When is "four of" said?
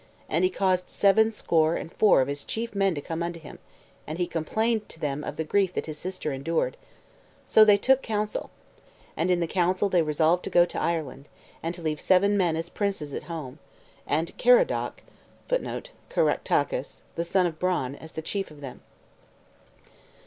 1.93-2.27